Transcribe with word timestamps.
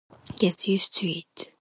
Get 0.39 0.67
used 0.67 0.95
to 0.97 1.07
it! 1.19 1.49